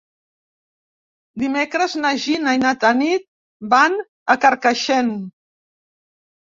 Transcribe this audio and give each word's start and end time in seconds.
Dimecres 1.43 1.93
na 2.05 2.13
Gina 2.25 2.55
i 2.59 2.63
na 2.65 2.73
Tanit 2.87 3.29
van 3.77 4.01
a 4.37 4.39
Carcaixent. 4.49 5.17